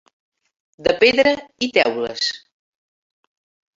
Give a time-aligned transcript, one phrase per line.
[0.87, 1.33] De pedra
[1.67, 2.33] i teules.